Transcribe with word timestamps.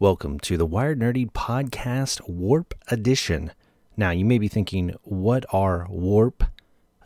Welcome 0.00 0.40
to 0.40 0.56
the 0.56 0.64
Wired 0.64 0.98
Nerdy 0.98 1.30
Podcast 1.30 2.26
Warp 2.26 2.72
Edition. 2.88 3.52
Now, 3.98 4.12
you 4.12 4.24
may 4.24 4.38
be 4.38 4.48
thinking, 4.48 4.94
what 5.02 5.44
are 5.52 5.86
Warp 5.90 6.42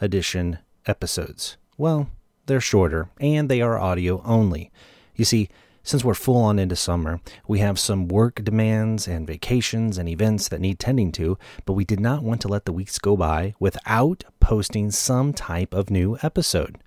Edition 0.01 0.59
episodes? 0.87 1.57
Well, 1.77 2.09
they're 2.47 2.61
shorter 2.61 3.11
and 3.19 3.49
they 3.49 3.61
are 3.61 3.81
audio 3.81 4.23
only. 4.25 4.71
You 5.17 5.25
see, 5.25 5.49
since 5.83 6.05
we're 6.05 6.15
full 6.15 6.37
on 6.37 6.61
into 6.61 6.77
summer, 6.77 7.19
we 7.49 7.59
have 7.59 7.81
some 7.81 8.07
work 8.07 8.45
demands 8.45 9.09
and 9.09 9.27
vacations 9.27 9.99
and 9.99 10.09
events 10.09 10.47
that 10.47 10.61
need 10.61 10.79
tending 10.79 11.11
to, 11.13 11.37
but 11.65 11.73
we 11.73 11.85
did 11.85 11.99
not 11.99 12.23
want 12.23 12.41
to 12.43 12.49
let 12.49 12.65
the 12.65 12.73
weeks 12.73 13.01
go 13.01 13.17
by 13.17 13.57
without 13.59 14.23
posting 14.39 14.93
some 14.93 15.33
type 15.33 15.75
of 15.75 15.91
new 15.91 16.17
episode. 16.23 16.79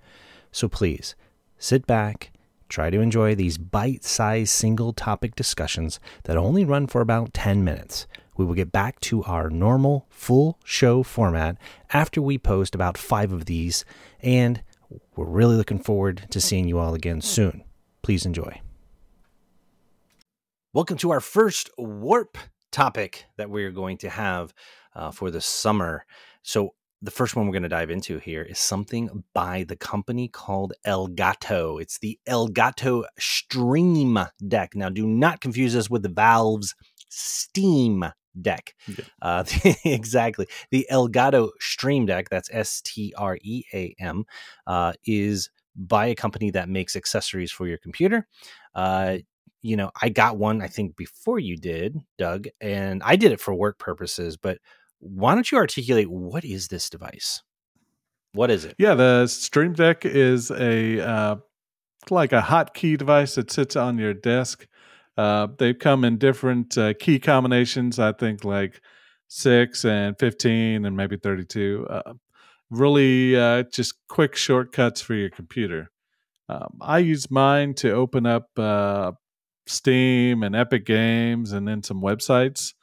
So 0.52 0.68
please 0.68 1.14
sit 1.58 1.86
back, 1.86 2.30
try 2.68 2.90
to 2.90 3.00
enjoy 3.00 3.34
these 3.34 3.58
bite 3.58 4.04
sized 4.04 4.50
single 4.50 4.92
topic 4.92 5.34
discussions 5.34 5.98
that 6.24 6.36
only 6.36 6.64
run 6.64 6.86
for 6.86 7.00
about 7.00 7.34
10 7.34 7.64
minutes. 7.64 8.06
We 8.36 8.44
will 8.44 8.54
get 8.54 8.70
back 8.70 9.00
to 9.00 9.24
our 9.24 9.50
normal 9.50 10.06
full 10.10 10.58
show 10.64 11.02
format 11.02 11.56
after 11.92 12.22
we 12.22 12.38
post 12.38 12.74
about 12.74 12.96
five 12.96 13.32
of 13.32 13.46
these, 13.46 13.84
and 14.22 14.62
we're 15.16 15.26
really 15.26 15.56
looking 15.56 15.80
forward 15.80 16.26
to 16.30 16.40
seeing 16.40 16.68
you 16.68 16.78
all 16.78 16.94
again 16.94 17.20
soon. 17.20 17.64
Please 18.02 18.24
enjoy. 18.24 18.60
Welcome 20.72 20.98
to 20.98 21.10
our 21.10 21.20
first 21.20 21.70
warp 21.76 22.38
topic 22.70 23.24
that 23.36 23.50
we're 23.50 23.72
going 23.72 23.98
to 23.98 24.10
have 24.10 24.54
uh, 24.94 25.10
for 25.10 25.30
the 25.30 25.40
summer. 25.40 26.04
So, 26.42 26.74
the 27.00 27.10
first 27.10 27.36
one 27.36 27.46
we're 27.46 27.52
going 27.52 27.62
to 27.62 27.68
dive 27.68 27.90
into 27.90 28.18
here 28.18 28.42
is 28.42 28.58
something 28.58 29.24
by 29.32 29.64
the 29.64 29.76
company 29.76 30.28
called 30.28 30.72
Elgato. 30.84 31.80
It's 31.80 31.98
the 31.98 32.18
Elgato 32.28 33.04
Stream 33.18 34.18
Deck. 34.46 34.74
Now, 34.74 34.88
do 34.88 35.06
not 35.06 35.40
confuse 35.40 35.76
us 35.76 35.88
with 35.88 36.02
the 36.02 36.08
Valve's 36.08 36.74
Steam 37.08 38.04
Deck. 38.40 38.74
Yeah. 38.86 39.04
Uh, 39.22 39.44
exactly. 39.84 40.46
The 40.70 40.86
Elgato 40.90 41.50
Stream 41.60 42.06
Deck, 42.06 42.28
that's 42.30 42.50
S 42.52 42.80
T 42.84 43.14
R 43.16 43.38
E 43.42 43.62
A 43.72 43.94
M, 44.00 44.24
uh, 44.66 44.94
is 45.04 45.50
by 45.76 46.06
a 46.06 46.14
company 46.16 46.50
that 46.50 46.68
makes 46.68 46.96
accessories 46.96 47.52
for 47.52 47.68
your 47.68 47.78
computer. 47.78 48.26
Uh, 48.74 49.18
you 49.62 49.76
know, 49.76 49.90
I 50.00 50.08
got 50.08 50.36
one, 50.36 50.62
I 50.62 50.68
think, 50.68 50.96
before 50.96 51.38
you 51.38 51.56
did, 51.56 51.98
Doug, 52.16 52.46
and 52.60 53.02
I 53.04 53.16
did 53.16 53.32
it 53.32 53.40
for 53.40 53.54
work 53.54 53.78
purposes. 53.78 54.36
But 54.36 54.58
why 55.00 55.34
don't 55.34 55.50
you 55.50 55.58
articulate 55.58 56.10
what 56.10 56.44
is 56.44 56.68
this 56.68 56.90
device? 56.90 57.42
What 58.32 58.50
is 58.50 58.64
it? 58.64 58.74
Yeah, 58.78 58.94
the 58.94 59.26
Stream 59.26 59.72
Deck 59.72 60.04
is 60.04 60.50
a 60.50 61.00
uh, 61.00 61.36
like 62.10 62.32
a 62.32 62.40
hotkey 62.40 62.96
device 62.98 63.34
that 63.36 63.50
sits 63.50 63.76
on 63.76 63.98
your 63.98 64.14
desk. 64.14 64.66
Uh, 65.16 65.48
they've 65.58 65.78
come 65.78 66.04
in 66.04 66.18
different 66.18 66.76
uh, 66.78 66.94
key 66.94 67.18
combinations. 67.18 67.98
I 67.98 68.12
think 68.12 68.44
like 68.44 68.80
six 69.28 69.84
and 69.84 70.16
fifteen 70.18 70.84
and 70.84 70.96
maybe 70.96 71.16
thirty-two. 71.16 71.86
Uh, 71.88 72.14
really, 72.70 73.36
uh, 73.36 73.64
just 73.64 73.94
quick 74.08 74.36
shortcuts 74.36 75.00
for 75.00 75.14
your 75.14 75.30
computer. 75.30 75.90
Um, 76.48 76.78
I 76.80 76.98
use 76.98 77.30
mine 77.30 77.74
to 77.74 77.90
open 77.92 78.26
up 78.26 78.48
uh, 78.56 79.12
Steam 79.66 80.42
and 80.42 80.54
Epic 80.54 80.86
Games, 80.86 81.52
and 81.52 81.66
then 81.66 81.82
some 81.82 82.00
websites. 82.00 82.74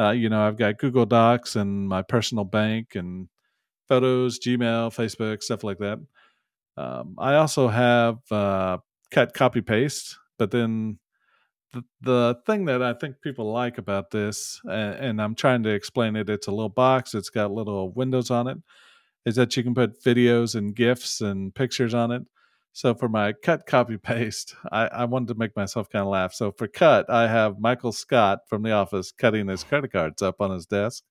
Uh, 0.00 0.10
you 0.10 0.28
know, 0.28 0.46
I've 0.46 0.56
got 0.56 0.78
Google 0.78 1.06
Docs 1.06 1.56
and 1.56 1.88
my 1.88 2.02
personal 2.02 2.44
bank 2.44 2.94
and 2.94 3.28
photos, 3.88 4.38
Gmail, 4.38 4.94
Facebook, 4.94 5.42
stuff 5.42 5.64
like 5.64 5.78
that. 5.78 5.98
Um, 6.76 7.14
I 7.18 7.34
also 7.34 7.68
have 7.68 8.18
uh, 8.30 8.78
cut, 9.10 9.34
copy, 9.34 9.60
paste, 9.60 10.16
but 10.38 10.50
then 10.50 10.98
the, 11.72 11.84
the 12.00 12.36
thing 12.46 12.64
that 12.66 12.82
I 12.82 12.94
think 12.94 13.20
people 13.22 13.52
like 13.52 13.78
about 13.78 14.10
this, 14.10 14.60
and, 14.64 14.94
and 14.94 15.22
I'm 15.22 15.34
trying 15.34 15.62
to 15.64 15.70
explain 15.70 16.16
it, 16.16 16.30
it's 16.30 16.46
a 16.46 16.50
little 16.50 16.68
box, 16.68 17.14
it's 17.14 17.30
got 17.30 17.52
little 17.52 17.92
windows 17.92 18.30
on 18.30 18.48
it, 18.48 18.58
is 19.26 19.36
that 19.36 19.56
you 19.56 19.62
can 19.62 19.74
put 19.74 20.02
videos 20.02 20.54
and 20.54 20.74
GIFs 20.74 21.20
and 21.20 21.54
pictures 21.54 21.94
on 21.94 22.10
it. 22.10 22.22
So 22.74 22.94
for 22.94 23.08
my 23.08 23.34
cut, 23.34 23.66
copy, 23.66 23.98
paste, 23.98 24.56
I, 24.70 24.86
I 24.86 25.04
wanted 25.04 25.28
to 25.28 25.34
make 25.34 25.54
myself 25.54 25.90
kind 25.90 26.02
of 26.02 26.08
laugh. 26.08 26.32
So 26.32 26.52
for 26.52 26.66
cut, 26.66 27.08
I 27.10 27.28
have 27.28 27.60
Michael 27.60 27.92
Scott 27.92 28.40
from 28.48 28.62
The 28.62 28.72
Office 28.72 29.12
cutting 29.12 29.48
his 29.48 29.62
credit 29.62 29.92
cards 29.92 30.22
up 30.22 30.40
on 30.40 30.50
his 30.50 30.66
desk. 30.66 31.04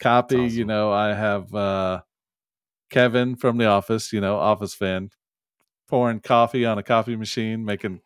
Copy, 0.00 0.36
awesome. 0.36 0.58
you 0.58 0.64
know, 0.64 0.92
I 0.92 1.12
have 1.14 1.52
uh, 1.54 2.02
Kevin 2.90 3.34
from 3.34 3.58
The 3.58 3.66
Office, 3.66 4.12
you 4.12 4.20
know, 4.20 4.36
Office 4.36 4.74
fan, 4.74 5.10
pouring 5.88 6.20
coffee 6.20 6.64
on 6.64 6.78
a 6.78 6.84
coffee 6.84 7.16
machine, 7.16 7.64
making 7.64 8.00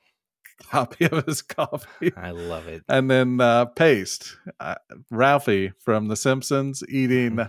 copy 0.71 1.05
of 1.11 1.27
his 1.27 1.43
coffee. 1.43 2.13
I 2.17 2.31
love 2.31 2.67
it. 2.67 2.83
And 2.89 3.11
then 3.11 3.43
uh, 3.43 3.67
paste, 3.67 4.37
uh, 4.59 4.77
Ralphie 5.11 5.73
from 5.81 6.09
The 6.09 6.17
Simpsons 6.17 6.83
eating 6.89 7.33
mm-hmm. 7.33 7.49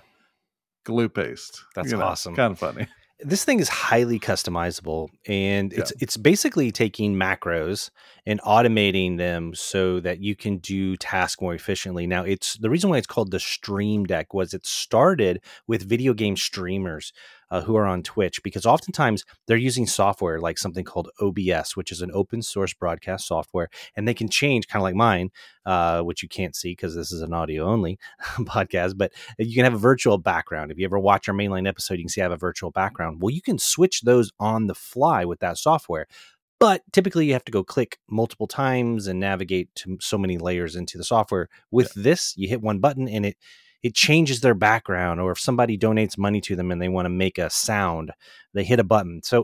glue 0.84 1.08
paste. 1.08 1.64
That's 1.74 1.92
you 1.92 1.98
know, 1.98 2.04
awesome. 2.04 2.36
Kind 2.36 2.52
of 2.52 2.60
funny 2.60 2.88
this 3.24 3.46
thing 3.46 3.60
is 3.60 3.70
highly 3.70 4.20
customizable 4.20 5.10
and 5.28 5.74
it's 5.74 5.92
yeah. 5.92 5.98
it's 6.02 6.18
basically 6.18 6.72
taking 6.72 7.16
macros 7.16 7.90
and 8.26 8.42
automating 8.42 9.18
them 9.18 9.54
so 9.54 10.00
that 10.00 10.20
you 10.20 10.36
can 10.36 10.58
do 10.58 10.96
tasks 10.98 11.42
more 11.42 11.54
efficiently 11.54 12.08
now 12.08 12.24
it's 12.24 12.58
the 12.58 12.70
reason 12.70 12.90
why 12.90 12.98
it's 12.98 13.08
called 13.08 13.32
the 13.32 13.40
stream 13.40 14.06
deck 14.06 14.34
was 14.34 14.54
it 14.54 14.66
started 14.66 15.42
with 15.68 15.88
video 15.88 16.14
game 16.14 16.36
streamers 16.36 17.14
uh, 17.52 17.62
who 17.62 17.76
are 17.76 17.86
on 17.86 18.02
Twitch 18.02 18.42
because 18.44 18.66
oftentimes 18.66 19.26
they're 19.46 19.58
using 19.58 19.86
software 19.86 20.40
like 20.40 20.58
something 20.58 20.86
called 20.86 21.10
OBS, 21.20 21.76
which 21.76 21.92
is 21.92 22.02
an 22.02 22.10
open 22.14 22.42
source 22.42 22.74
broadcast 22.74 23.28
software, 23.28 23.70
and 23.96 24.08
they 24.08 24.14
can 24.14 24.30
change 24.30 24.68
kind 24.68 24.82
of 24.82 24.84
like 24.84 24.96
mine, 24.96 25.30
uh, 25.66 26.02
which 26.02 26.24
you 26.24 26.30
can't 26.30 26.56
see 26.56 26.72
because 26.72 26.96
this 26.96 27.12
is 27.12 27.22
an 27.22 27.34
audio 27.34 27.66
only 27.66 28.00
podcast, 28.40 28.98
but 28.98 29.12
you 29.38 29.54
can 29.54 29.66
have 29.66 29.74
a 29.74 29.78
virtual 29.78 30.18
background. 30.18 30.72
If 30.72 30.80
you 30.80 30.86
ever 30.86 31.00
watch 31.00 31.28
our 31.28 31.36
mainline 31.36 31.68
episode, 31.68 31.96
you 31.96 32.06
can 32.06 32.10
see 32.10 32.22
I 32.22 32.26
have 32.26 32.32
a 32.32 32.38
virtual 32.38 32.72
background. 32.72 33.22
Well, 33.22 33.32
you 33.32 33.42
can 33.42 33.60
switch 33.60 34.02
those 34.02 34.32
on 34.40 34.68
the 34.68 34.76
fly 34.76 35.26
with 35.26 35.40
that 35.42 35.58
software 35.58 36.08
but 36.60 36.84
typically 36.94 37.26
you 37.26 37.34
have 37.34 37.44
to 37.44 37.52
go 37.52 37.64
click 37.64 37.98
multiple 38.08 38.46
times 38.46 39.08
and 39.08 39.20
navigate 39.20 39.74
to 39.74 39.98
so 40.00 40.16
many 40.16 40.38
layers 40.38 40.76
into 40.76 40.96
the 40.96 41.04
software 41.04 41.50
with 41.72 41.94
yeah. 41.98 42.04
this 42.04 42.36
you 42.38 42.48
hit 42.48 42.62
one 42.62 42.78
button 42.78 43.10
and 43.10 43.26
it 43.26 43.36
it 43.84 43.96
changes 43.96 44.42
their 44.42 44.54
background 44.54 45.20
or 45.20 45.32
if 45.32 45.40
somebody 45.40 45.78
donates 45.78 46.18
money 46.18 46.42
to 46.42 46.56
them 46.56 46.72
and 46.72 46.82
they 46.82 46.90
want 46.90 47.06
to 47.06 47.10
make 47.10 47.38
a 47.38 47.50
sound 47.50 48.12
they 48.54 48.64
hit 48.64 48.80
a 48.80 48.84
button. 48.84 49.22
So 49.24 49.44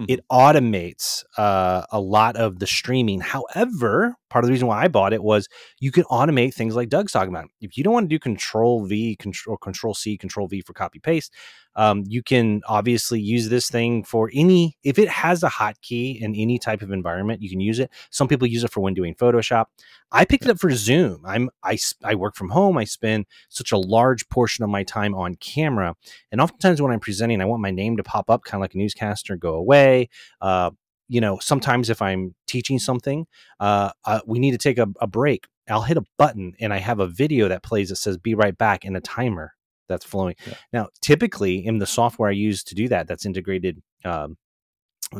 mm-hmm. 0.00 0.04
it 0.08 0.20
automates 0.30 1.24
uh, 1.36 1.84
a 1.90 2.00
lot 2.00 2.36
of 2.36 2.58
the 2.58 2.66
streaming. 2.66 3.20
However 3.20 4.16
part 4.30 4.44
of 4.44 4.48
the 4.48 4.52
reason 4.52 4.68
why 4.68 4.84
i 4.84 4.88
bought 4.88 5.12
it 5.12 5.22
was 5.22 5.48
you 5.80 5.90
can 5.90 6.04
automate 6.04 6.52
things 6.52 6.76
like 6.76 6.88
doug's 6.88 7.12
talking 7.12 7.34
about. 7.34 7.48
If 7.60 7.76
you 7.76 7.84
don't 7.84 7.94
want 7.94 8.04
to 8.04 8.14
do 8.14 8.18
control 8.18 8.84
v 8.84 9.16
control 9.16 9.56
control 9.56 9.94
c 9.94 10.16
control 10.16 10.48
v 10.48 10.60
for 10.60 10.72
copy 10.72 10.98
paste 10.98 11.32
um, 11.78 12.02
you 12.08 12.24
can 12.24 12.60
obviously 12.66 13.20
use 13.20 13.48
this 13.48 13.70
thing 13.70 14.02
for 14.02 14.28
any 14.34 14.76
if 14.82 14.98
it 14.98 15.08
has 15.08 15.44
a 15.44 15.48
hotkey 15.48 16.20
in 16.20 16.34
any 16.34 16.58
type 16.58 16.82
of 16.82 16.90
environment 16.90 17.40
you 17.40 17.48
can 17.48 17.60
use 17.60 17.78
it. 17.78 17.88
Some 18.10 18.26
people 18.26 18.48
use 18.48 18.64
it 18.64 18.72
for 18.72 18.80
when 18.80 18.94
doing 18.94 19.14
photoshop. 19.14 19.66
I 20.10 20.24
picked 20.24 20.44
it 20.44 20.50
up 20.50 20.58
for 20.58 20.70
zoom. 20.72 21.22
I'm 21.24 21.50
i, 21.62 21.78
I 22.02 22.16
work 22.16 22.34
from 22.34 22.48
home. 22.48 22.76
I 22.76 22.84
spend 22.84 23.26
such 23.48 23.70
a 23.70 23.78
large 23.78 24.28
portion 24.28 24.64
of 24.64 24.70
my 24.70 24.82
time 24.82 25.14
on 25.14 25.36
camera. 25.36 25.94
And 26.32 26.40
oftentimes 26.40 26.82
when 26.82 26.92
i'm 26.92 27.00
presenting 27.00 27.40
i 27.40 27.44
want 27.44 27.62
my 27.62 27.70
name 27.70 27.96
to 27.96 28.02
pop 28.02 28.28
up 28.28 28.42
kind 28.42 28.60
of 28.60 28.62
like 28.62 28.74
a 28.74 28.78
newscaster 28.78 29.36
go 29.36 29.54
away. 29.54 30.08
Uh, 30.40 30.72
you 31.08 31.20
know 31.20 31.38
sometimes 31.38 31.88
if 31.88 32.02
i'm 32.02 32.34
teaching 32.46 32.78
something 32.78 33.26
uh, 33.60 33.90
uh, 34.04 34.20
we 34.26 34.38
need 34.40 34.50
to 34.50 34.58
take 34.58 34.78
a, 34.78 34.88
a 35.00 35.06
break. 35.06 35.46
I'll 35.68 35.82
hit 35.82 35.96
a 35.96 36.04
button 36.16 36.54
and 36.60 36.72
I 36.72 36.78
have 36.78 36.98
a 36.98 37.06
video 37.06 37.46
that 37.48 37.62
plays 37.62 37.90
that 37.90 37.96
says 37.96 38.16
be 38.16 38.34
right 38.34 38.56
back 38.56 38.84
and 38.84 38.96
a 38.96 39.00
timer 39.00 39.52
that's 39.88 40.04
flowing. 40.04 40.34
Yeah. 40.46 40.54
Now, 40.72 40.88
typically 41.00 41.64
in 41.64 41.78
the 41.78 41.86
software 41.86 42.28
I 42.28 42.32
use 42.32 42.62
to 42.64 42.74
do 42.74 42.88
that, 42.88 43.08
that's 43.08 43.26
integrated, 43.26 43.82
um, 44.04 44.36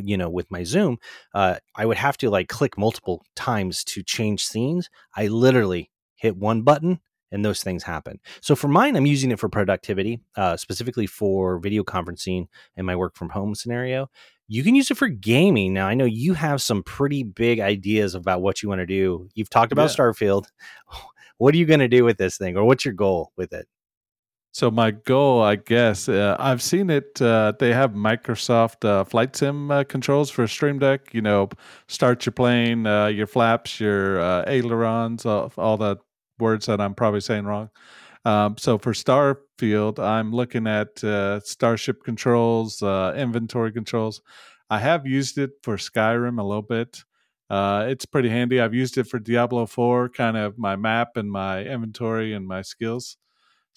you 0.02 0.16
know, 0.16 0.28
with 0.28 0.50
my 0.50 0.64
Zoom, 0.64 0.98
uh, 1.34 1.56
I 1.74 1.86
would 1.86 1.96
have 1.96 2.16
to 2.18 2.30
like 2.30 2.48
click 2.48 2.76
multiple 2.76 3.24
times 3.34 3.84
to 3.84 4.02
change 4.02 4.44
scenes. 4.44 4.90
I 5.16 5.28
literally 5.28 5.90
hit 6.16 6.36
one 6.36 6.62
button 6.62 7.00
and 7.30 7.44
those 7.44 7.62
things 7.62 7.82
happen. 7.82 8.20
So 8.40 8.56
for 8.56 8.68
mine, 8.68 8.96
I'm 8.96 9.06
using 9.06 9.30
it 9.30 9.38
for 9.38 9.48
productivity, 9.48 10.20
uh, 10.36 10.56
specifically 10.56 11.06
for 11.06 11.58
video 11.58 11.84
conferencing 11.84 12.46
and 12.76 12.86
my 12.86 12.96
work 12.96 13.16
from 13.16 13.30
home 13.30 13.54
scenario. 13.54 14.10
You 14.46 14.62
can 14.62 14.74
use 14.74 14.90
it 14.90 14.96
for 14.96 15.08
gaming. 15.08 15.74
Now, 15.74 15.88
I 15.88 15.94
know 15.94 16.06
you 16.06 16.32
have 16.34 16.62
some 16.62 16.82
pretty 16.82 17.22
big 17.22 17.60
ideas 17.60 18.14
about 18.14 18.40
what 18.40 18.62
you 18.62 18.68
want 18.68 18.80
to 18.80 18.86
do. 18.86 19.28
You've 19.34 19.50
talked 19.50 19.72
about 19.72 19.90
yeah. 19.90 19.96
Starfield. 19.96 20.46
What 21.38 21.54
are 21.54 21.58
you 21.58 21.66
going 21.66 21.78
to 21.78 21.86
do 21.86 22.04
with 22.04 22.18
this 22.18 22.36
thing, 22.36 22.56
or 22.56 22.64
what's 22.64 22.84
your 22.84 22.94
goal 22.94 23.30
with 23.36 23.52
it? 23.52 23.68
So 24.52 24.70
my 24.70 24.90
goal, 24.90 25.42
I 25.42 25.56
guess, 25.56 26.08
uh, 26.08 26.36
I've 26.38 26.62
seen 26.62 26.90
it. 26.90 27.20
Uh, 27.20 27.52
they 27.58 27.72
have 27.72 27.92
Microsoft 27.92 28.84
uh, 28.84 29.04
Flight 29.04 29.36
Sim 29.36 29.70
uh, 29.70 29.84
controls 29.84 30.30
for 30.30 30.46
Stream 30.48 30.78
Deck. 30.78 31.12
You 31.12 31.22
know, 31.22 31.48
start 31.86 32.24
your 32.26 32.32
plane, 32.32 32.86
uh, 32.86 33.06
your 33.06 33.26
flaps, 33.26 33.78
your 33.78 34.20
uh, 34.20 34.44
ailerons, 34.46 35.26
all, 35.26 35.52
all, 35.56 35.76
the 35.76 35.98
words 36.38 36.66
that 36.66 36.80
I'm 36.80 36.94
probably 36.94 37.20
saying 37.20 37.44
wrong. 37.44 37.70
Um, 38.24 38.56
so 38.58 38.78
for 38.78 38.92
Starfield, 38.92 39.98
I'm 39.98 40.32
looking 40.32 40.66
at 40.66 40.98
Starship 41.44 42.02
controls, 42.02 42.82
inventory 42.82 43.72
controls. 43.72 44.22
I 44.70 44.80
have 44.80 45.06
used 45.06 45.38
it 45.38 45.52
for 45.62 45.76
Skyrim 45.76 46.38
a 46.38 46.42
little 46.42 46.62
bit. 46.62 47.04
Uh, 47.50 47.86
it's 47.88 48.04
pretty 48.04 48.28
handy. 48.28 48.60
I've 48.60 48.74
used 48.74 48.98
it 48.98 49.04
for 49.04 49.18
Diablo 49.18 49.66
4, 49.66 50.10
kind 50.10 50.36
of 50.36 50.58
my 50.58 50.76
map 50.76 51.16
and 51.16 51.30
my 51.30 51.62
inventory 51.64 52.34
and 52.34 52.46
my 52.46 52.62
skills. 52.62 53.16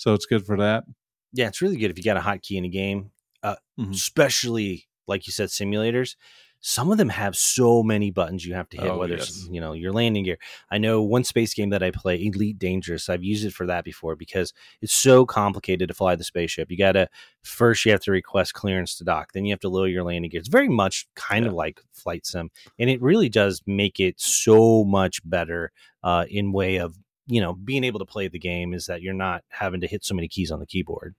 So 0.01 0.13
it's 0.13 0.25
good 0.25 0.45
for 0.45 0.57
that. 0.57 0.85
Yeah, 1.31 1.47
it's 1.47 1.61
really 1.61 1.77
good 1.77 1.91
if 1.91 1.97
you 1.97 2.03
got 2.03 2.17
a 2.17 2.21
hotkey 2.21 2.57
in 2.57 2.65
a 2.65 2.69
game, 2.69 3.11
uh, 3.43 3.55
mm-hmm. 3.79 3.91
especially 3.91 4.87
like 5.07 5.27
you 5.27 5.33
said, 5.33 5.49
simulators 5.49 6.15
some 6.61 6.91
of 6.91 6.99
them 6.99 7.09
have 7.09 7.35
so 7.35 7.81
many 7.81 8.11
buttons 8.11 8.45
you 8.45 8.53
have 8.53 8.69
to 8.69 8.77
hit, 8.77 8.89
oh, 8.89 8.99
whether 8.99 9.15
yes. 9.15 9.29
it's 9.29 9.47
you 9.49 9.59
know 9.59 9.73
your 9.73 9.91
landing 9.91 10.23
gear. 10.23 10.37
I 10.69 10.77
know 10.77 11.01
one 11.01 11.23
space 11.23 11.53
game 11.55 11.71
that 11.71 11.81
I 11.81 11.89
play, 11.89 12.23
Elite 12.23 12.59
Dangerous. 12.59 13.09
I've 13.09 13.23
used 13.23 13.43
it 13.43 13.53
for 13.53 13.65
that 13.65 13.83
before 13.83 14.15
because 14.15 14.53
it's 14.79 14.93
so 14.93 15.25
complicated 15.25 15.87
to 15.87 15.95
fly 15.95 16.15
the 16.15 16.23
spaceship. 16.23 16.69
You 16.69 16.77
got 16.77 16.91
to 16.93 17.09
first 17.41 17.83
you 17.83 17.91
have 17.91 18.01
to 18.01 18.11
request 18.11 18.53
clearance 18.53 18.95
to 18.97 19.03
dock, 19.03 19.33
then 19.33 19.45
you 19.45 19.51
have 19.51 19.59
to 19.61 19.69
lower 19.69 19.87
your 19.87 20.03
landing 20.03 20.29
gear. 20.29 20.39
It's 20.39 20.49
very 20.49 20.69
much 20.69 21.07
kind 21.15 21.45
yeah. 21.45 21.49
of 21.49 21.55
like 21.55 21.81
flight 21.91 22.27
sim, 22.27 22.51
and 22.77 22.89
it 22.89 23.01
really 23.01 23.29
does 23.29 23.61
make 23.65 23.99
it 23.99 24.19
so 24.19 24.83
much 24.83 25.27
better 25.27 25.71
uh, 26.03 26.25
in 26.29 26.51
way 26.51 26.77
of 26.77 26.95
you 27.31 27.41
know 27.41 27.53
being 27.53 27.83
able 27.83 27.99
to 27.99 28.05
play 28.05 28.27
the 28.27 28.39
game. 28.39 28.73
Is 28.73 28.85
that 28.85 29.01
you're 29.01 29.13
not 29.13 29.43
having 29.49 29.81
to 29.81 29.87
hit 29.87 30.03
so 30.03 30.13
many 30.13 30.27
keys 30.27 30.51
on 30.51 30.59
the 30.59 30.67
keyboard. 30.67 31.15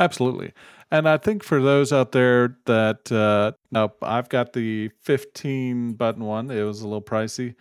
Absolutely. 0.00 0.52
And 0.90 1.08
I 1.08 1.16
think 1.16 1.44
for 1.44 1.60
those 1.62 1.92
out 1.92 2.12
there 2.12 2.56
that, 2.66 3.12
uh, 3.12 3.52
now 3.70 3.92
I've 4.02 4.28
got 4.28 4.52
the 4.52 4.90
15 5.02 5.92
button 5.92 6.24
one. 6.24 6.50
It 6.50 6.62
was 6.64 6.80
a 6.80 6.88
little 6.88 7.02
pricey. 7.02 7.54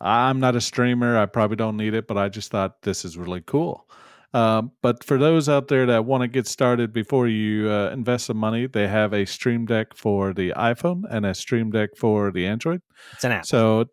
I'm 0.00 0.40
not 0.40 0.56
a 0.56 0.60
streamer. 0.60 1.16
I 1.16 1.26
probably 1.26 1.56
don't 1.56 1.76
need 1.76 1.94
it, 1.94 2.06
but 2.06 2.18
I 2.18 2.28
just 2.28 2.50
thought 2.50 2.82
this 2.82 3.04
is 3.04 3.16
really 3.16 3.40
cool. 3.40 3.88
Um, 4.34 4.72
but 4.82 5.02
for 5.04 5.16
those 5.16 5.48
out 5.48 5.68
there 5.68 5.86
that 5.86 6.04
want 6.04 6.20
to 6.20 6.28
get 6.28 6.46
started 6.46 6.92
before 6.92 7.28
you 7.28 7.70
uh, 7.70 7.88
invest 7.90 8.26
some 8.26 8.36
money, 8.36 8.66
they 8.66 8.86
have 8.86 9.14
a 9.14 9.24
Stream 9.24 9.64
Deck 9.64 9.94
for 9.94 10.34
the 10.34 10.50
iPhone 10.50 11.04
and 11.08 11.24
a 11.24 11.34
Stream 11.34 11.70
Deck 11.70 11.90
for 11.96 12.30
the 12.30 12.46
Android. 12.46 12.82
It's 13.14 13.24
an 13.24 13.32
app. 13.32 13.46
So, 13.46 13.86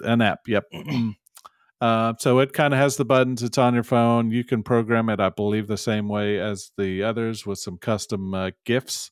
an 0.00 0.22
app, 0.22 0.40
yep. 0.46 0.64
Uh, 1.80 2.14
so 2.18 2.38
it 2.40 2.52
kind 2.52 2.74
of 2.74 2.80
has 2.80 2.96
the 2.96 3.04
buttons. 3.04 3.42
It's 3.42 3.58
on 3.58 3.74
your 3.74 3.82
phone. 3.82 4.30
You 4.30 4.44
can 4.44 4.62
program 4.62 5.08
it, 5.08 5.18
I 5.18 5.30
believe, 5.30 5.66
the 5.66 5.78
same 5.78 6.08
way 6.08 6.38
as 6.38 6.72
the 6.76 7.02
others 7.02 7.46
with 7.46 7.58
some 7.58 7.78
custom 7.78 8.34
uh, 8.34 8.50
GIFs 8.64 9.10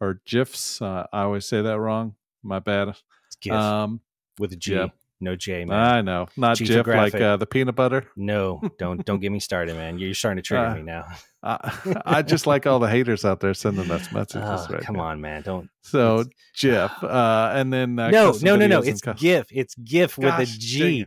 or 0.00 0.20
GIFs. 0.26 0.82
Uh, 0.82 1.06
I 1.12 1.22
always 1.22 1.46
say 1.46 1.62
that 1.62 1.78
wrong. 1.78 2.14
My 2.42 2.58
bad. 2.58 2.88
It's 3.28 3.36
GIF 3.40 3.54
um, 3.54 4.00
with 4.38 4.52
a 4.52 4.56
G. 4.56 4.74
Yeah. 4.74 4.88
No 5.20 5.36
J, 5.36 5.64
man. 5.64 5.78
I 5.78 6.02
know, 6.02 6.26
not 6.36 6.58
GIF 6.58 6.86
like 6.86 7.14
uh, 7.14 7.38
the 7.38 7.46
peanut 7.46 7.76
butter. 7.76 8.06
No, 8.14 8.60
don't 8.78 9.02
don't 9.06 9.20
get 9.20 9.32
me 9.32 9.40
started, 9.40 9.74
man. 9.74 9.98
You're 9.98 10.12
starting 10.12 10.42
to 10.42 10.46
trigger 10.46 10.66
uh, 10.66 10.74
me 10.74 10.82
now. 10.82 11.06
I, 11.42 12.02
I, 12.04 12.22
just 12.22 12.46
like 12.46 12.66
all 12.66 12.78
the 12.78 12.88
haters 12.88 13.24
out 13.24 13.40
there 13.40 13.54
sending 13.54 13.90
us 13.90 14.12
messages. 14.12 14.42
Oh, 14.44 14.66
right 14.70 14.82
come 14.82 14.96
now. 14.96 15.02
on, 15.02 15.20
man! 15.20 15.42
Don't. 15.42 15.70
So 15.80 16.24
GIF, 16.54 16.90
uh, 17.02 17.52
and 17.54 17.72
then 17.72 17.98
uh, 17.98 18.10
no, 18.10 18.32
no, 18.42 18.56
no, 18.56 18.66
no. 18.66 18.80
It's 18.82 19.00
GIF. 19.00 19.46
It's 19.50 19.74
GIF 19.76 20.16
Gosh, 20.16 20.40
with 20.40 20.48
a 20.48 20.52
G. 20.58 21.06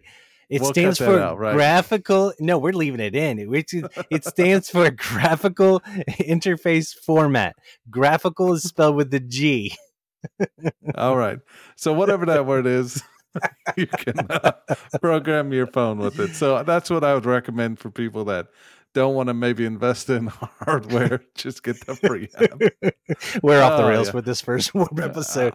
It 0.49 0.61
we'll 0.61 0.71
stands 0.71 0.97
for 0.97 1.19
out, 1.19 1.38
right? 1.38 1.53
graphical. 1.53 2.33
No, 2.39 2.57
we're 2.57 2.73
leaving 2.73 3.01
it 3.01 3.15
in. 3.15 3.38
It, 3.39 3.73
it 4.09 4.25
stands 4.25 4.69
for 4.69 4.89
graphical 4.95 5.81
interface 6.21 6.94
format. 6.94 7.55
Graphical 7.89 8.53
is 8.53 8.63
spelled 8.63 8.95
with 8.95 9.11
the 9.11 9.19
G. 9.19 9.75
All 10.95 11.17
right. 11.17 11.39
So 11.75 11.94
whatever 11.94 12.25
that 12.27 12.45
word 12.45 12.65
is, 12.65 13.03
you 13.75 13.88
can 13.88 14.19
uh, 14.29 14.53
program 15.01 15.51
your 15.51 15.67
phone 15.67 15.97
with 15.97 16.19
it. 16.19 16.35
So 16.35 16.63
that's 16.63 16.89
what 16.89 17.03
I 17.03 17.13
would 17.13 17.25
recommend 17.25 17.79
for 17.79 17.91
people 17.91 18.25
that 18.25 18.47
don't 18.97 19.13
want 19.13 19.27
to 19.27 19.33
maybe 19.33 19.63
invest 19.65 20.09
in 20.09 20.27
hardware, 20.59 21.21
just 21.35 21.63
get 21.63 21.85
the 21.85 21.95
free 21.95 22.29
app. 22.38 22.59
We're 23.44 23.61
off 23.61 23.77
the 23.77 23.85
oh, 23.85 23.89
rails 23.89 24.07
yeah. 24.07 24.13
with 24.13 24.25
this 24.25 24.41
first 24.41 24.73
warp 24.73 24.99
episode. 24.99 25.53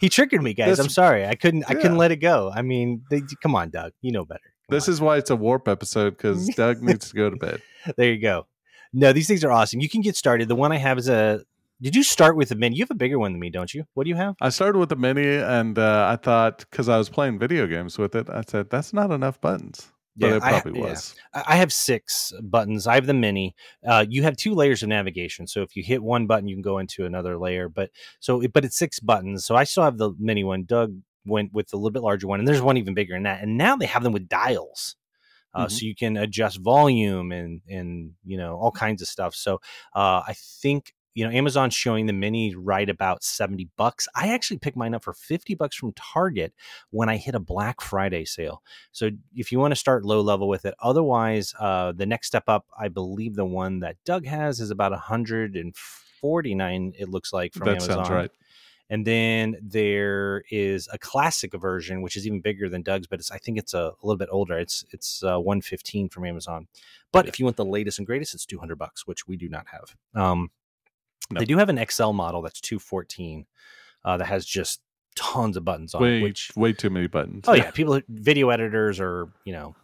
He 0.00 0.08
triggered 0.08 0.42
me, 0.42 0.54
guys. 0.54 0.76
This, 0.76 0.80
I'm 0.80 0.90
sorry. 0.90 1.24
I 1.24 1.36
couldn't. 1.36 1.64
I 1.68 1.74
couldn't 1.74 1.96
let 1.96 2.10
it 2.10 2.16
go. 2.16 2.52
I 2.54 2.62
mean, 2.62 3.02
they, 3.10 3.22
come 3.42 3.54
on, 3.54 3.70
Doug. 3.70 3.92
You 4.02 4.10
know 4.10 4.24
better. 4.24 4.40
Come 4.68 4.76
this 4.76 4.88
on. 4.88 4.94
is 4.94 5.00
why 5.00 5.18
it's 5.18 5.30
a 5.30 5.36
warp 5.36 5.68
episode 5.68 6.10
because 6.16 6.48
Doug 6.48 6.82
needs 6.82 7.10
to 7.10 7.16
go 7.16 7.30
to 7.30 7.36
bed. 7.36 7.62
There 7.96 8.12
you 8.12 8.20
go. 8.20 8.46
No, 8.92 9.12
these 9.12 9.28
things 9.28 9.44
are 9.44 9.52
awesome. 9.52 9.80
You 9.80 9.88
can 9.88 10.00
get 10.00 10.16
started. 10.16 10.48
The 10.48 10.56
one 10.56 10.72
I 10.72 10.78
have 10.78 10.98
is 10.98 11.08
a. 11.08 11.42
Did 11.80 11.94
you 11.94 12.02
start 12.02 12.36
with 12.36 12.50
a 12.50 12.54
mini? 12.54 12.76
You 12.76 12.82
have 12.82 12.90
a 12.90 12.94
bigger 12.94 13.18
one 13.18 13.32
than 13.32 13.40
me, 13.40 13.50
don't 13.50 13.72
you? 13.72 13.84
What 13.94 14.04
do 14.04 14.10
you 14.10 14.16
have? 14.16 14.34
I 14.40 14.48
started 14.48 14.78
with 14.78 14.90
a 14.90 14.96
mini, 14.96 15.36
and 15.36 15.78
uh, 15.78 16.08
I 16.10 16.16
thought 16.16 16.66
because 16.70 16.88
I 16.88 16.98
was 16.98 17.08
playing 17.08 17.38
video 17.38 17.66
games 17.66 17.98
with 17.98 18.14
it, 18.16 18.28
I 18.30 18.42
said 18.46 18.70
that's 18.70 18.92
not 18.92 19.10
enough 19.10 19.40
buttons. 19.40 19.92
But 20.16 20.28
yeah, 20.28 20.36
it 20.36 20.42
probably 20.42 20.80
I, 20.80 20.84
was. 20.84 21.14
Yeah. 21.34 21.42
I 21.46 21.56
have 21.56 21.72
six 21.72 22.32
buttons. 22.42 22.86
I 22.86 22.94
have 22.94 23.06
the 23.06 23.14
mini. 23.14 23.54
Uh, 23.86 24.04
you 24.08 24.22
have 24.22 24.36
two 24.36 24.54
layers 24.54 24.82
of 24.82 24.88
navigation. 24.88 25.46
So 25.46 25.62
if 25.62 25.74
you 25.74 25.82
hit 25.82 26.02
one 26.02 26.26
button, 26.26 26.46
you 26.46 26.54
can 26.54 26.62
go 26.62 26.78
into 26.78 27.04
another 27.04 27.36
layer. 27.36 27.68
But 27.68 27.90
so, 28.20 28.42
but 28.52 28.64
it's 28.64 28.78
six 28.78 29.00
buttons. 29.00 29.44
So 29.44 29.56
I 29.56 29.64
still 29.64 29.82
have 29.82 29.98
the 29.98 30.12
mini 30.18 30.44
one. 30.44 30.64
Doug 30.64 30.96
went 31.26 31.52
with 31.52 31.68
the 31.68 31.76
little 31.76 31.90
bit 31.90 32.02
larger 32.02 32.26
one, 32.26 32.38
and 32.38 32.46
there's 32.46 32.62
one 32.62 32.76
even 32.76 32.94
bigger 32.94 33.14
than 33.14 33.24
that. 33.24 33.42
And 33.42 33.58
now 33.58 33.76
they 33.76 33.86
have 33.86 34.02
them 34.02 34.12
with 34.12 34.28
dials. 34.28 34.96
Uh, 35.52 35.66
mm-hmm. 35.66 35.68
So 35.70 35.86
you 35.86 35.94
can 35.94 36.16
adjust 36.16 36.60
volume 36.60 37.32
and 37.32 37.60
and 37.68 38.12
you 38.24 38.36
know 38.36 38.56
all 38.56 38.72
kinds 38.72 39.02
of 39.02 39.08
stuff. 39.08 39.34
So 39.34 39.60
uh, 39.94 40.22
I 40.26 40.34
think 40.36 40.94
you 41.14 41.24
know, 41.24 41.30
Amazon's 41.30 41.74
showing 41.74 42.06
the 42.06 42.12
mini 42.12 42.54
right 42.54 42.90
about 42.90 43.22
70 43.22 43.68
bucks. 43.76 44.08
I 44.14 44.28
actually 44.28 44.58
picked 44.58 44.76
mine 44.76 44.94
up 44.94 45.04
for 45.04 45.12
50 45.12 45.54
bucks 45.54 45.76
from 45.76 45.92
Target 45.92 46.52
when 46.90 47.08
I 47.08 47.16
hit 47.16 47.36
a 47.36 47.40
Black 47.40 47.80
Friday 47.80 48.24
sale. 48.24 48.62
So 48.90 49.10
if 49.34 49.52
you 49.52 49.60
want 49.60 49.72
to 49.72 49.76
start 49.76 50.04
low 50.04 50.20
level 50.20 50.48
with 50.48 50.64
it, 50.64 50.74
otherwise, 50.82 51.54
uh, 51.58 51.92
the 51.92 52.06
next 52.06 52.26
step 52.26 52.44
up, 52.48 52.66
I 52.78 52.88
believe 52.88 53.36
the 53.36 53.44
one 53.44 53.80
that 53.80 53.96
Doug 54.04 54.26
has 54.26 54.60
is 54.60 54.70
about 54.70 54.90
149, 54.90 56.92
it 56.98 57.08
looks 57.08 57.32
like 57.32 57.54
from 57.54 57.66
that 57.66 57.76
Amazon. 57.76 57.96
Sounds 57.96 58.10
right. 58.10 58.30
And 58.90 59.06
then 59.06 59.56
there 59.62 60.42
is 60.50 60.88
a 60.92 60.98
classic 60.98 61.58
version, 61.58 62.02
which 62.02 62.16
is 62.16 62.26
even 62.26 62.40
bigger 62.40 62.68
than 62.68 62.82
Doug's, 62.82 63.06
but 63.06 63.18
it's 63.18 63.30
I 63.30 63.38
think 63.38 63.56
it's 63.56 63.72
a, 63.72 63.78
a 63.78 63.94
little 64.02 64.18
bit 64.18 64.28
older. 64.30 64.58
It's 64.58 64.84
it's 64.90 65.22
uh, 65.22 65.38
115 65.38 66.10
from 66.10 66.26
Amazon. 66.26 66.68
But 67.10 67.24
yeah. 67.24 67.30
if 67.30 67.38
you 67.38 67.46
want 67.46 67.56
the 67.56 67.64
latest 67.64 67.98
and 67.98 68.06
greatest, 68.06 68.34
it's 68.34 68.44
200 68.44 68.76
bucks, 68.76 69.06
which 69.06 69.26
we 69.26 69.38
do 69.38 69.48
not 69.48 69.66
have. 69.68 69.96
Um, 70.14 70.50
no. 71.30 71.38
They 71.38 71.44
do 71.44 71.58
have 71.58 71.68
an 71.68 71.84
XL 71.88 72.12
model 72.12 72.42
that's 72.42 72.60
214 72.60 73.46
uh, 74.04 74.16
that 74.16 74.26
has 74.26 74.44
just 74.44 74.80
tons 75.16 75.56
of 75.56 75.64
buttons 75.64 75.94
on 75.94 76.02
way, 76.02 76.18
it. 76.18 76.22
Which 76.22 76.50
way 76.56 76.72
too 76.72 76.90
many 76.90 77.06
buttons. 77.06 77.44
Oh 77.46 77.54
yeah, 77.54 77.70
people 77.74 78.00
video 78.08 78.50
editors 78.50 79.00
or 79.00 79.28
you 79.44 79.52
know 79.52 79.74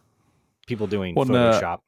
people 0.67 0.87
doing 0.87 1.15
well, 1.15 1.25
Photoshop. 1.25 1.79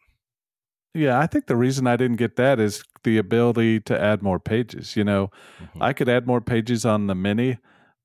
Yeah, 0.93 1.19
I 1.19 1.25
think 1.25 1.47
the 1.47 1.55
reason 1.55 1.87
I 1.87 1.95
didn't 1.95 2.17
get 2.17 2.35
that 2.35 2.59
is 2.59 2.83
the 3.03 3.17
ability 3.17 3.79
to 3.81 3.99
add 3.99 4.21
more 4.21 4.39
pages. 4.39 4.95
You 4.95 5.03
know, 5.03 5.31
mm-hmm. 5.61 5.81
I 5.81 5.93
could 5.93 6.09
add 6.09 6.27
more 6.27 6.41
pages 6.41 6.85
on 6.85 7.07
the 7.07 7.15
mini, 7.15 7.57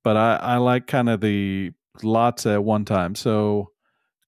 but 0.02 0.16
I, 0.16 0.36
I 0.36 0.56
like 0.56 0.86
kind 0.86 1.08
of 1.08 1.20
the 1.20 1.72
lots 2.02 2.46
at 2.46 2.64
one 2.64 2.84
time. 2.84 3.14
So, 3.14 3.72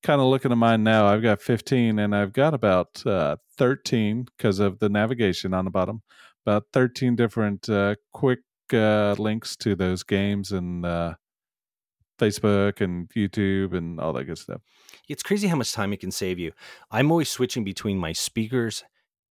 kind 0.03 0.21
of 0.21 0.27
looking 0.27 0.53
at 0.53 0.59
mine 0.59 0.83
now, 0.83 1.07
I've 1.07 1.23
got 1.23 1.41
15 1.41 1.99
and 1.99 2.15
I've 2.15 2.35
got 2.35 2.53
about 2.53 3.05
uh, 3.07 3.37
13 3.57 4.27
because 4.37 4.59
of 4.59 4.79
the 4.79 4.91
navigation 4.91 5.55
on 5.55 5.65
the 5.65 5.71
bottom 5.71 6.03
about 6.47 6.65
13 6.73 7.17
different 7.17 7.69
uh, 7.69 7.95
quick 8.13 8.41
uh, 8.73 9.15
links 9.19 9.57
to 9.57 9.75
those 9.75 10.03
games 10.03 10.53
and 10.53 10.87
uh, 10.87 11.15
Facebook 12.21 12.81
and 12.81 13.09
YouTube 13.11 13.77
and 13.77 13.99
all 14.01 14.13
that 14.13 14.25
good 14.25 14.39
stuff. 14.39 14.61
It's 15.09 15.23
crazy 15.23 15.49
how 15.49 15.57
much 15.57 15.73
time 15.73 15.93
it 15.93 16.01
can 16.01 16.11
save 16.11 16.39
you. 16.39 16.53
I'm 16.91 17.11
always 17.11 17.31
switching 17.31 17.65
between 17.65 17.99
my 17.99 18.13
speakers 18.13 18.85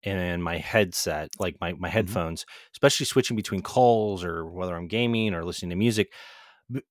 and 0.03 0.43
my 0.43 0.57
headset, 0.57 1.29
like 1.39 1.57
my, 1.59 1.73
my 1.73 1.87
mm-hmm. 1.87 1.93
headphones, 1.93 2.41
mm-hmm. 2.41 2.71
especially 2.73 3.05
switching 3.05 3.35
between 3.35 3.61
calls 3.61 4.23
or 4.23 4.45
whether 4.45 4.75
I'm 4.75 4.87
gaming 4.87 5.33
or 5.33 5.45
listening 5.45 5.71
to 5.71 5.75
music. 5.75 6.11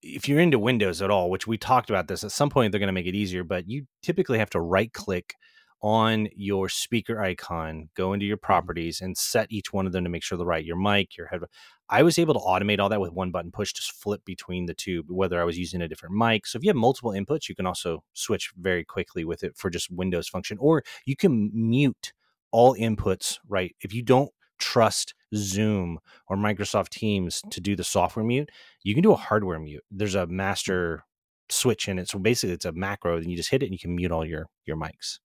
If 0.02 0.28
you're 0.28 0.40
into 0.40 0.58
Windows 0.58 1.02
at 1.02 1.10
all, 1.10 1.30
which 1.30 1.46
we 1.46 1.56
talked 1.56 1.90
about 1.90 2.08
this, 2.08 2.24
at 2.24 2.32
some 2.32 2.50
point 2.50 2.72
they're 2.72 2.80
going 2.80 2.88
to 2.88 2.92
make 2.92 3.06
it 3.06 3.14
easier, 3.14 3.44
but 3.44 3.68
you 3.68 3.86
typically 4.02 4.38
have 4.38 4.50
to 4.50 4.60
right 4.60 4.92
click 4.92 5.34
on 5.80 6.28
your 6.34 6.68
speaker 6.68 7.20
icon, 7.20 7.88
go 7.94 8.12
into 8.12 8.26
your 8.26 8.36
mm-hmm. 8.36 8.46
properties 8.46 9.00
and 9.00 9.16
set 9.16 9.50
each 9.50 9.72
one 9.72 9.86
of 9.86 9.92
them 9.92 10.04
to 10.04 10.10
make 10.10 10.22
sure 10.22 10.38
the 10.38 10.46
right, 10.46 10.64
your 10.64 10.76
mic, 10.76 11.16
your 11.16 11.26
head. 11.28 11.40
I 11.88 12.02
was 12.02 12.18
able 12.18 12.34
to 12.34 12.40
automate 12.40 12.80
all 12.80 12.88
that 12.88 13.00
with 13.00 13.12
one 13.12 13.30
button 13.30 13.50
push, 13.50 13.72
just 13.72 13.92
flip 13.92 14.24
between 14.24 14.66
the 14.66 14.74
two, 14.74 15.04
whether 15.08 15.40
I 15.40 15.44
was 15.44 15.58
using 15.58 15.80
a 15.80 15.88
different 15.88 16.16
mic. 16.16 16.46
So 16.46 16.56
if 16.56 16.64
you 16.64 16.68
have 16.68 16.76
multiple 16.76 17.12
inputs, 17.12 17.48
you 17.48 17.54
can 17.54 17.66
also 17.66 18.02
switch 18.12 18.52
very 18.58 18.84
quickly 18.84 19.24
with 19.24 19.42
it 19.42 19.56
for 19.56 19.70
just 19.70 19.90
Windows 19.90 20.28
function, 20.28 20.58
or 20.60 20.82
you 21.06 21.16
can 21.16 21.50
mute 21.54 22.12
all 22.50 22.74
inputs, 22.74 23.38
right? 23.48 23.74
If 23.80 23.94
you 23.94 24.02
don't 24.02 24.30
trust 24.58 25.14
Zoom 25.34 25.98
or 26.28 26.36
Microsoft 26.36 26.90
Teams 26.90 27.42
to 27.50 27.60
do 27.60 27.76
the 27.76 27.84
software 27.84 28.24
mute, 28.24 28.50
you 28.82 28.94
can 28.94 29.02
do 29.02 29.12
a 29.12 29.16
hardware 29.16 29.58
mute. 29.58 29.84
There's 29.90 30.14
a 30.14 30.26
mm-hmm. 30.26 30.36
master 30.36 31.04
switch 31.50 31.88
in 31.88 31.98
it. 31.98 32.08
So 32.08 32.18
basically 32.18 32.54
it's 32.54 32.64
a 32.64 32.72
macro 32.72 33.16
and 33.16 33.30
you 33.30 33.36
just 33.36 33.50
hit 33.50 33.62
it 33.62 33.66
and 33.66 33.72
you 33.72 33.78
can 33.78 33.94
mute 33.94 34.12
all 34.12 34.24
your 34.24 34.48
your 34.66 34.76
mics. 34.76 35.18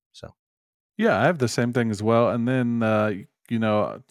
Yeah, 0.98 1.20
I 1.20 1.26
have 1.26 1.40
the 1.40 1.48
same 1.48 1.74
thing 1.74 1.90
as 1.90 2.04
well. 2.04 2.30
And 2.30 2.48
then, 2.48 2.84
uh, 2.84 3.14
you 3.50 3.60
know, 3.60 4.04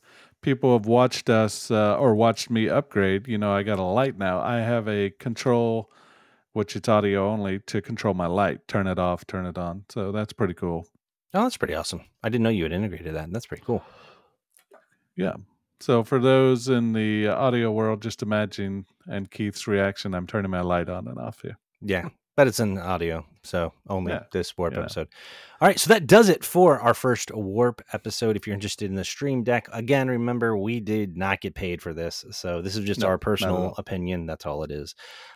people 0.42 0.72
have 0.76 0.86
watched 0.86 1.30
us 1.30 1.70
uh, 1.70 1.96
or 1.96 2.14
watched 2.14 2.50
me 2.50 2.68
upgrade. 2.68 3.28
You 3.28 3.38
know, 3.38 3.52
I 3.52 3.62
got 3.62 3.78
a 3.78 3.82
light 3.82 4.18
now. 4.18 4.40
I 4.40 4.58
have 4.58 4.88
a 4.88 5.10
control, 5.10 5.90
which 6.52 6.76
it's 6.76 6.88
audio 6.88 7.28
only, 7.28 7.60
to 7.60 7.80
control 7.80 8.14
my 8.14 8.26
light, 8.26 8.66
turn 8.68 8.86
it 8.86 8.98
off, 8.98 9.26
turn 9.26 9.46
it 9.46 9.56
on. 9.58 9.84
So 9.88 10.12
that's 10.12 10.32
pretty 10.32 10.54
cool. 10.54 10.86
Oh, 11.34 11.44
that's 11.44 11.56
pretty 11.56 11.74
awesome. 11.74 12.02
I 12.22 12.28
didn't 12.28 12.42
know 12.42 12.50
you 12.50 12.64
had 12.64 12.72
integrated 12.72 13.14
that. 13.14 13.32
That's 13.32 13.46
pretty 13.46 13.62
cool. 13.64 13.82
Yeah. 15.16 15.34
So 15.80 16.04
for 16.04 16.18
those 16.18 16.68
in 16.68 16.92
the 16.92 17.28
audio 17.28 17.72
world, 17.72 18.02
just 18.02 18.22
imagine 18.22 18.86
and 19.06 19.30
Keith's 19.30 19.66
reaction. 19.66 20.14
I'm 20.14 20.26
turning 20.26 20.50
my 20.50 20.60
light 20.60 20.88
on 20.88 21.08
and 21.08 21.18
off 21.18 21.40
here. 21.42 21.58
Yeah, 21.80 22.08
but 22.36 22.46
it's 22.46 22.60
an 22.60 22.78
audio, 22.78 23.24
so 23.42 23.72
only 23.88 24.12
Yeah, 24.12 24.24
this 24.32 24.56
warp 24.56 24.74
know. 24.74 24.80
episode. 24.80 25.08
All 25.60 25.68
right, 25.68 25.78
so 25.78 25.92
that 25.92 26.06
does 26.06 26.28
it 26.28 26.44
for 26.44 26.80
our 26.80 26.94
first 26.94 27.30
warp 27.34 27.82
episode. 27.92 28.36
If 28.36 28.46
you're 28.46 28.54
interested 28.54 28.90
in 28.90 28.96
the 28.96 29.04
stream 29.04 29.44
deck, 29.44 29.68
again, 29.72 30.08
remember 30.08 30.56
we 30.56 30.80
did 30.80 31.16
not 31.16 31.40
get 31.40 31.54
paid 31.54 31.80
for 31.82 31.92
this, 31.94 32.24
so 32.30 32.62
this 32.62 32.76
is 32.76 32.84
just 32.84 33.00
No, 33.00 33.06
our 33.06 33.18
personal 33.18 33.74
opinion. 33.78 34.26
That's 34.26 34.46
all 34.46 34.64
it 34.64 34.70
is. 34.70 34.94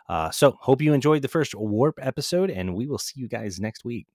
Uh, 0.09 0.31
so 0.31 0.57
hope 0.61 0.81
you 0.83 0.93
enjoyed 0.95 1.23
the 1.23 1.29
first 1.29 1.55
warp 1.55 1.99
episode, 2.03 2.51
and 2.51 2.75
we 2.75 2.87
will 2.87 2.99
see 2.99 3.21
you 3.21 3.29
guys 3.29 3.61
next 3.61 3.85
week. 3.85 4.07